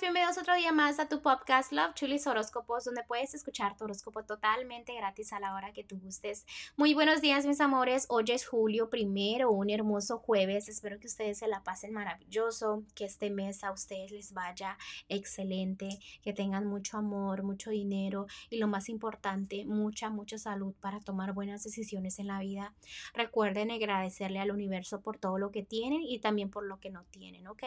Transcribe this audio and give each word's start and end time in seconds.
bienvenidos 0.00 0.38
otro 0.38 0.56
día 0.56 0.72
más 0.72 0.98
a 0.98 1.08
tu 1.08 1.22
podcast 1.22 1.70
Love 1.70 1.94
Chulis 1.94 2.26
Horóscopos, 2.26 2.84
donde 2.84 3.04
puedes 3.04 3.32
escuchar 3.32 3.76
tu 3.76 3.84
horóscopo 3.84 4.24
totalmente 4.24 4.92
gratis 4.92 5.32
a 5.32 5.38
la 5.38 5.54
hora 5.54 5.72
que 5.72 5.84
tú 5.84 6.00
gustes. 6.00 6.46
Muy 6.76 6.94
buenos 6.94 7.20
días, 7.20 7.46
mis 7.46 7.60
amores. 7.60 8.06
Hoy 8.08 8.24
es 8.28 8.44
julio 8.44 8.90
primero, 8.90 9.52
un 9.52 9.70
hermoso 9.70 10.18
jueves. 10.18 10.68
Espero 10.68 10.98
que 10.98 11.06
ustedes 11.06 11.38
se 11.38 11.46
la 11.46 11.62
pasen 11.62 11.92
maravilloso, 11.92 12.82
que 12.96 13.04
este 13.04 13.30
mes 13.30 13.62
a 13.62 13.70
ustedes 13.70 14.10
les 14.10 14.32
vaya 14.32 14.76
excelente, 15.08 15.88
que 16.22 16.32
tengan 16.32 16.66
mucho 16.66 16.98
amor, 16.98 17.44
mucho 17.44 17.70
dinero 17.70 18.26
y 18.50 18.58
lo 18.58 18.66
más 18.66 18.88
importante, 18.88 19.64
mucha, 19.64 20.10
mucha 20.10 20.38
salud 20.38 20.74
para 20.80 20.98
tomar 20.98 21.34
buenas 21.34 21.62
decisiones 21.62 22.18
en 22.18 22.26
la 22.26 22.40
vida. 22.40 22.74
Recuerden 23.14 23.70
agradecerle 23.70 24.40
al 24.40 24.50
universo 24.50 25.02
por 25.02 25.18
todo 25.18 25.38
lo 25.38 25.52
que 25.52 25.62
tienen 25.62 26.02
y 26.02 26.18
también 26.18 26.50
por 26.50 26.66
lo 26.66 26.80
que 26.80 26.90
no 26.90 27.04
tienen, 27.12 27.46
¿ok? 27.46 27.62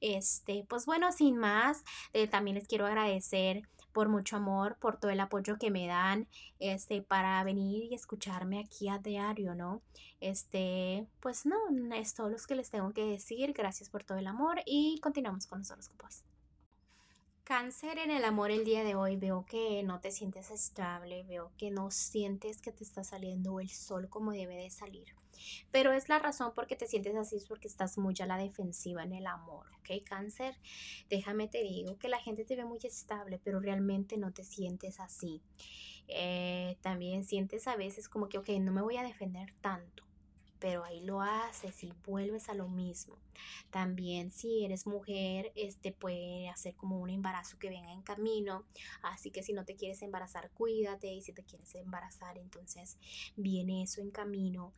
Este, 0.00 0.64
pues 0.66 0.86
bueno, 0.86 1.12
sin 1.12 1.36
más, 1.36 1.49
eh, 2.12 2.26
también 2.26 2.56
les 2.56 2.68
quiero 2.68 2.86
agradecer 2.86 3.62
por 3.92 4.08
mucho 4.08 4.36
amor, 4.36 4.76
por 4.80 4.98
todo 4.98 5.10
el 5.10 5.20
apoyo 5.20 5.56
que 5.58 5.70
me 5.70 5.86
dan, 5.86 6.28
este, 6.58 7.02
para 7.02 7.42
venir 7.44 7.84
y 7.90 7.94
escucharme 7.94 8.60
aquí 8.60 8.88
a 8.88 8.98
diario, 8.98 9.54
¿no? 9.54 9.82
Este, 10.20 11.06
pues 11.20 11.46
no, 11.46 11.56
es 11.94 12.14
todo 12.14 12.28
lo 12.28 12.36
que 12.46 12.54
les 12.54 12.70
tengo 12.70 12.92
que 12.92 13.04
decir. 13.04 13.52
Gracias 13.52 13.90
por 13.90 14.04
todo 14.04 14.18
el 14.18 14.26
amor 14.26 14.60
y 14.66 14.98
continuamos 15.00 15.46
con 15.46 15.60
los 15.60 15.70
horóscopos. 15.70 16.24
Cáncer 17.50 17.98
en 17.98 18.12
el 18.12 18.24
amor 18.24 18.52
el 18.52 18.64
día 18.64 18.84
de 18.84 18.94
hoy, 18.94 19.16
veo 19.16 19.44
que 19.44 19.82
no 19.82 19.98
te 19.98 20.12
sientes 20.12 20.52
estable, 20.52 21.24
veo 21.24 21.50
que 21.58 21.72
no 21.72 21.90
sientes 21.90 22.62
que 22.62 22.70
te 22.70 22.84
está 22.84 23.02
saliendo 23.02 23.58
el 23.58 23.68
sol 23.70 24.08
como 24.08 24.30
debe 24.30 24.54
de 24.54 24.70
salir. 24.70 25.16
Pero 25.72 25.92
es 25.92 26.08
la 26.08 26.20
razón 26.20 26.54
por 26.54 26.68
qué 26.68 26.76
te 26.76 26.86
sientes 26.86 27.16
así, 27.16 27.34
es 27.34 27.48
porque 27.48 27.66
estás 27.66 27.98
muy 27.98 28.14
a 28.20 28.26
la 28.26 28.38
defensiva 28.38 29.02
en 29.02 29.14
el 29.14 29.26
amor, 29.26 29.66
¿ok? 29.80 30.04
Cáncer, 30.04 30.56
déjame 31.08 31.48
te 31.48 31.64
digo 31.64 31.98
que 31.98 32.08
la 32.08 32.20
gente 32.20 32.44
te 32.44 32.54
ve 32.54 32.64
muy 32.64 32.78
estable, 32.84 33.40
pero 33.42 33.58
realmente 33.58 34.16
no 34.16 34.32
te 34.32 34.44
sientes 34.44 35.00
así. 35.00 35.42
Eh, 36.06 36.78
también 36.82 37.24
sientes 37.24 37.66
a 37.66 37.74
veces 37.74 38.08
como 38.08 38.28
que, 38.28 38.38
ok, 38.38 38.50
no 38.60 38.70
me 38.70 38.80
voy 38.80 38.96
a 38.96 39.02
defender 39.02 39.52
tanto 39.60 40.04
pero 40.60 40.84
ahí 40.84 41.00
lo 41.00 41.22
haces 41.22 41.82
y 41.82 41.92
vuelves 42.06 42.48
a 42.48 42.54
lo 42.54 42.68
mismo. 42.68 43.16
También 43.70 44.30
si 44.30 44.64
eres 44.64 44.86
mujer, 44.86 45.50
este 45.54 45.92
puede 45.92 46.48
hacer 46.48 46.74
como 46.76 46.98
un 46.98 47.08
embarazo 47.08 47.58
que 47.58 47.70
venga 47.70 47.92
en 47.92 48.02
camino, 48.02 48.64
así 49.02 49.30
que 49.30 49.42
si 49.42 49.54
no 49.54 49.64
te 49.64 49.76
quieres 49.76 50.02
embarazar, 50.02 50.50
cuídate 50.50 51.12
y 51.12 51.22
si 51.22 51.32
te 51.32 51.42
quieres 51.42 51.74
embarazar, 51.74 52.36
entonces 52.36 52.98
viene 53.36 53.82
eso 53.82 54.02
en 54.02 54.10
camino. 54.10 54.72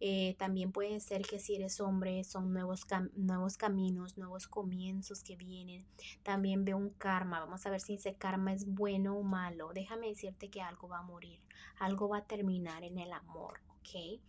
Eh, 0.00 0.34
también 0.38 0.72
puede 0.72 1.00
ser 1.00 1.22
que 1.22 1.38
si 1.38 1.56
eres 1.56 1.80
hombre, 1.80 2.22
son 2.24 2.52
nuevos, 2.52 2.86
nuevos 3.14 3.56
caminos, 3.56 4.18
nuevos 4.18 4.46
comienzos 4.46 5.22
que 5.22 5.36
vienen. 5.36 5.86
También 6.22 6.64
veo 6.64 6.76
un 6.76 6.90
karma, 6.90 7.40
vamos 7.40 7.64
a 7.64 7.70
ver 7.70 7.80
si 7.80 7.94
ese 7.94 8.14
karma 8.14 8.52
es 8.52 8.66
bueno 8.66 9.16
o 9.16 9.22
malo. 9.22 9.72
Déjame 9.72 10.08
decirte 10.08 10.50
que 10.50 10.60
algo 10.60 10.88
va 10.88 10.98
a 10.98 11.02
morir, 11.02 11.40
algo 11.78 12.08
va 12.08 12.18
a 12.18 12.26
terminar 12.26 12.84
en 12.84 12.98
el 12.98 13.12
amor. 13.12 13.60
¿ok? 13.82 14.20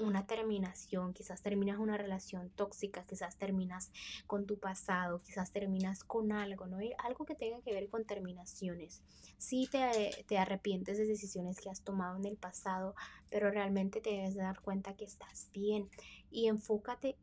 Una 0.00 0.26
terminación, 0.26 1.12
quizás 1.12 1.42
terminas 1.42 1.78
una 1.78 1.96
relación 1.96 2.50
tóxica, 2.50 3.04
quizás 3.04 3.36
terminas 3.36 3.92
con 4.26 4.46
tu 4.46 4.58
pasado, 4.58 5.22
quizás 5.22 5.52
terminas 5.52 6.02
con 6.04 6.32
algo, 6.32 6.66
¿no? 6.66 6.78
hay 6.78 6.92
algo 6.98 7.24
que 7.24 7.34
tenga 7.34 7.60
que 7.62 7.72
ver 7.72 7.88
con 7.88 8.04
terminaciones. 8.04 9.02
Sí 9.38 9.68
te, 9.70 10.24
te 10.26 10.38
arrepientes 10.38 10.98
de 10.98 11.06
decisiones 11.06 11.60
que 11.60 11.70
has 11.70 11.82
tomado 11.82 12.16
en 12.16 12.24
el 12.24 12.36
pasado, 12.36 12.94
pero 13.30 13.50
realmente 13.50 14.00
te 14.00 14.10
debes 14.10 14.34
dar 14.34 14.60
cuenta 14.60 14.96
que 14.96 15.04
estás 15.04 15.50
bien 15.52 15.88
y 16.30 16.48
enfócate 16.48 17.16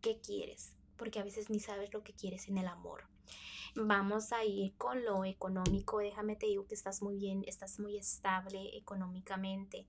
qué 0.00 0.20
quieres, 0.20 0.74
porque 0.96 1.20
a 1.20 1.24
veces 1.24 1.50
ni 1.50 1.60
sabes 1.60 1.92
lo 1.92 2.02
que 2.02 2.12
quieres 2.12 2.48
en 2.48 2.58
el 2.58 2.66
amor. 2.66 3.04
Vamos 3.78 4.32
a 4.32 4.42
ir 4.42 4.74
con 4.76 5.04
lo 5.04 5.24
económico. 5.26 5.98
Déjame 5.98 6.34
te 6.34 6.46
digo 6.46 6.66
que 6.66 6.74
estás 6.74 7.02
muy 7.02 7.18
bien, 7.18 7.44
estás 7.46 7.78
muy 7.78 7.98
estable 7.98 8.74
económicamente. 8.74 9.86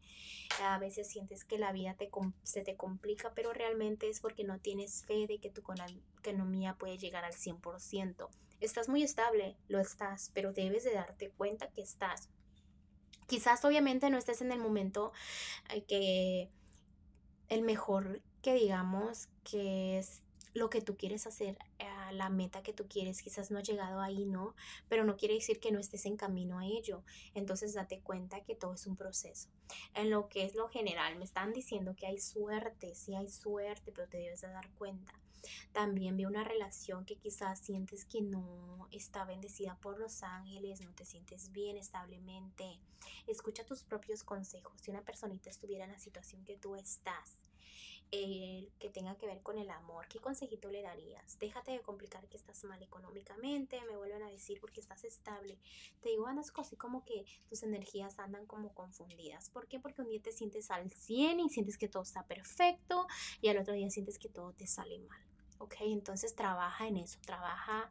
A 0.62 0.78
veces 0.78 1.08
sientes 1.08 1.46
que 1.46 1.58
la 1.58 1.72
vida 1.72 1.94
te, 1.94 2.10
se 2.44 2.64
te 2.64 2.76
complica, 2.76 3.34
pero 3.34 3.54
realmente 3.54 4.10
es 4.10 4.20
porque 4.20 4.44
no 4.44 4.60
tienes 4.60 5.06
fe 5.06 5.26
de 5.26 5.40
que 5.40 5.50
tu 5.50 5.62
economía 5.62 6.76
puede 6.76 6.98
llegar 6.98 7.24
al 7.24 7.34
100%. 7.34 8.28
Estás 8.60 8.90
muy 8.90 9.04
estable, 9.04 9.56
lo 9.70 9.80
estás, 9.80 10.32
pero 10.34 10.52
debes 10.52 10.84
de 10.84 10.94
darte 10.94 11.30
cuenta 11.30 11.70
que 11.70 11.82
estás. 11.82 12.30
Quizás 13.28 13.64
obviamente 13.64 14.10
no 14.10 14.18
estés 14.18 14.42
en 14.42 14.52
el 14.52 14.60
momento 14.60 15.14
eh, 15.70 15.84
que 15.84 16.50
el 17.48 17.62
mejor 17.62 18.22
que 18.42 18.54
digamos 18.54 19.30
que 19.44 19.98
es 20.00 20.22
lo 20.58 20.70
que 20.70 20.82
tú 20.82 20.98
quieres 20.98 21.28
hacer, 21.28 21.58
a 21.80 22.12
la 22.12 22.30
meta 22.30 22.64
que 22.64 22.74
tú 22.74 22.88
quieres, 22.88 23.22
quizás 23.22 23.52
no 23.52 23.60
ha 23.60 23.64
llegado 23.64 24.02
ahí, 24.02 24.26
¿no? 24.26 24.56
Pero 24.90 25.04
no 25.04 25.16
quiere 25.16 25.36
decir 25.36 25.60
que 25.60 25.72
no 25.72 25.80
estés 25.80 26.06
en 26.06 26.18
camino 26.18 26.60
a 26.60 26.66
ello. 26.66 27.04
Entonces 27.36 27.74
date 27.74 28.02
cuenta 28.02 28.44
que 28.44 28.56
todo 28.56 28.74
es 28.74 28.88
un 28.88 28.96
proceso. 28.96 29.50
En 29.94 30.10
lo 30.10 30.30
que 30.30 30.46
es 30.46 30.56
lo 30.56 30.68
general, 30.70 31.16
me 31.18 31.26
están 31.26 31.54
diciendo 31.54 31.96
que 31.96 32.08
hay 32.08 32.20
suerte, 32.20 32.96
sí 32.96 33.16
hay 33.16 33.30
suerte, 33.30 33.92
pero 33.92 34.08
te 34.08 34.18
debes 34.18 34.42
de 34.42 34.48
dar 34.48 34.70
cuenta. 34.72 35.14
También 35.72 36.18
vi 36.18 36.26
una 36.26 36.44
relación 36.44 37.06
que 37.06 37.16
quizás 37.16 37.60
sientes 37.60 38.06
que 38.06 38.22
no 38.22 38.88
está 38.92 39.24
bendecida 39.26 39.78
por 39.80 40.00
los 40.00 40.24
ángeles, 40.24 40.82
no 40.82 40.94
te 40.94 41.06
sientes 41.06 41.52
bien 41.52 41.78
establemente. 41.78 42.80
Escucha 43.28 43.66
tus 43.66 43.84
propios 43.84 44.24
consejos. 44.24 44.74
Si 44.82 44.92
una 44.92 45.04
personita 45.04 45.50
estuviera 45.50 45.86
en 45.86 45.92
la 45.92 46.00
situación 46.00 46.44
que 46.44 46.58
tú 46.58 46.76
estás, 46.76 47.38
el 48.12 48.72
que 48.80 48.90
tenga 48.90 49.16
que 49.18 49.26
ver 49.26 49.42
con 49.42 49.58
el 49.58 49.70
amor, 49.70 50.08
¿qué 50.08 50.20
consejito 50.20 50.70
le 50.70 50.82
darías? 50.82 51.38
Déjate 51.40 51.72
de 51.72 51.82
complicar 51.82 52.28
que 52.28 52.38
estás 52.38 52.64
mal 52.64 52.82
económicamente, 52.82 53.82
me 53.86 53.98
vuelven 53.98 54.24
a 54.24 54.30
decir 54.30 54.60
porque 54.60 54.80
estás 54.80 55.04
estable. 55.04 55.58
Te 56.02 56.10
digo, 56.10 56.28
andas 56.28 56.52
así 56.56 56.76
como 56.76 57.04
que 57.04 57.26
tus 57.50 57.64
energías 57.64 58.20
andan 58.20 58.46
como 58.46 58.74
confundidas. 58.74 59.50
¿Por 59.50 59.68
qué? 59.68 59.80
Porque 59.80 60.02
un 60.02 60.10
día 60.10 60.22
te 60.22 60.32
sientes 60.32 60.72
al 60.72 60.90
100 60.90 61.40
y 61.40 61.50
sientes 61.50 61.78
que 61.78 61.88
todo 61.88 62.04
está 62.04 62.26
perfecto 62.26 63.08
y 63.42 63.50
al 63.50 63.58
otro 63.58 63.74
día 63.74 63.90
sientes 63.90 64.18
que 64.18 64.30
todo 64.30 64.54
te 64.54 64.68
sale 64.68 65.00
mal. 65.00 65.22
¿Ok? 65.60 65.76
Entonces 65.82 66.36
trabaja 66.36 66.88
en 66.88 66.98
eso, 66.98 67.20
trabaja 67.26 67.90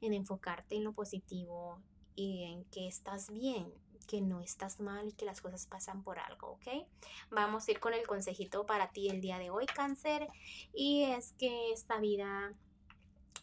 en 0.00 0.12
enfocarte 0.12 0.76
en 0.76 0.84
lo 0.84 0.92
positivo 0.92 1.80
y 2.14 2.44
en 2.44 2.64
que 2.66 2.86
estás 2.86 3.30
bien 3.30 3.72
que 4.08 4.22
no 4.22 4.40
estás 4.40 4.80
mal 4.80 5.08
y 5.08 5.12
que 5.12 5.26
las 5.26 5.40
cosas 5.40 5.66
pasan 5.66 6.02
por 6.02 6.18
algo, 6.18 6.52
¿ok? 6.52 6.86
Vamos 7.30 7.68
a 7.68 7.70
ir 7.70 7.78
con 7.78 7.92
el 7.92 8.06
consejito 8.06 8.66
para 8.66 8.90
ti 8.90 9.08
el 9.08 9.20
día 9.20 9.38
de 9.38 9.50
hoy, 9.50 9.66
cáncer, 9.66 10.26
y 10.72 11.04
es 11.04 11.34
que 11.34 11.72
esta 11.72 12.00
vida 12.00 12.54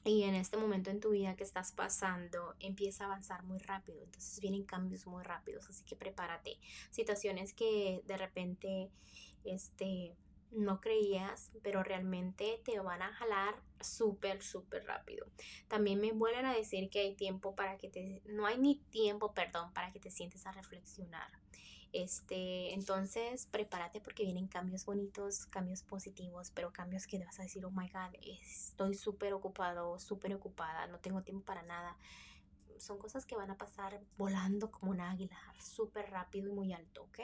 y 0.03 0.23
en 0.23 0.35
este 0.35 0.57
momento 0.57 0.89
en 0.89 0.99
tu 0.99 1.11
vida 1.11 1.35
que 1.35 1.43
estás 1.43 1.71
pasando 1.71 2.55
empieza 2.59 3.03
a 3.03 3.07
avanzar 3.07 3.43
muy 3.43 3.59
rápido, 3.59 4.03
entonces 4.03 4.39
vienen 4.39 4.63
cambios 4.63 5.07
muy 5.07 5.23
rápidos, 5.23 5.69
así 5.69 5.83
que 5.83 5.95
prepárate. 5.95 6.57
Situaciones 6.91 7.53
que 7.53 8.01
de 8.05 8.17
repente 8.17 8.89
este 9.43 10.15
no 10.55 10.81
creías, 10.81 11.51
pero 11.61 11.83
realmente 11.83 12.61
te 12.63 12.79
van 12.79 13.01
a 13.01 13.13
jalar 13.13 13.61
súper, 13.79 14.41
súper 14.41 14.85
rápido. 14.85 15.27
También 15.67 15.99
me 15.99 16.11
vuelven 16.11 16.45
a 16.45 16.53
decir 16.53 16.89
que 16.89 17.01
hay 17.01 17.15
tiempo 17.15 17.55
para 17.55 17.77
que 17.77 17.89
te, 17.89 18.21
no 18.25 18.45
hay 18.45 18.57
ni 18.57 18.77
tiempo, 18.89 19.33
perdón, 19.33 19.73
para 19.73 19.91
que 19.91 19.99
te 19.99 20.11
sientes 20.11 20.45
a 20.45 20.51
reflexionar. 20.51 21.29
Este, 21.91 22.73
entonces 22.73 23.45
prepárate 23.45 24.01
porque 24.01 24.23
vienen 24.23 24.47
cambios 24.47 24.85
bonitos, 24.85 25.45
cambios 25.45 25.81
positivos, 25.81 26.51
pero 26.51 26.73
cambios 26.73 27.07
que 27.07 27.17
te 27.17 27.25
vas 27.25 27.39
a 27.39 27.43
decir, 27.43 27.63
oh 27.65 27.71
my 27.71 27.87
god, 27.87 28.13
estoy 28.21 28.95
súper 28.95 29.33
ocupado, 29.33 29.97
súper 29.97 30.33
ocupada, 30.33 30.87
no 30.87 30.99
tengo 30.99 31.21
tiempo 31.21 31.45
para 31.45 31.63
nada. 31.63 31.97
Son 32.79 32.97
cosas 32.97 33.25
que 33.25 33.37
van 33.37 33.49
a 33.49 33.57
pasar 33.57 34.01
volando 34.17 34.71
como 34.71 34.91
un 34.91 34.99
águila, 34.99 35.37
súper 35.57 36.09
rápido 36.11 36.49
y 36.49 36.51
muy 36.51 36.73
alto, 36.73 37.03
¿ok? 37.03 37.19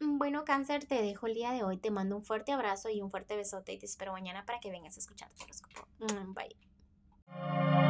Bueno, 0.00 0.44
cáncer, 0.44 0.86
te 0.86 1.02
dejo 1.02 1.26
el 1.26 1.34
día 1.34 1.52
de 1.52 1.62
hoy. 1.62 1.76
Te 1.76 1.90
mando 1.90 2.16
un 2.16 2.24
fuerte 2.24 2.52
abrazo 2.52 2.88
y 2.88 3.02
un 3.02 3.10
fuerte 3.10 3.36
besote 3.36 3.72
y 3.72 3.78
te 3.78 3.86
espero 3.86 4.12
mañana 4.12 4.46
para 4.46 4.58
que 4.58 4.70
vengas 4.70 4.96
a 4.96 5.00
escuchar 5.00 5.30
tu 5.36 5.44
horóscopo. 5.44 5.86
Mm, 5.98 6.34
bye. 6.34 7.89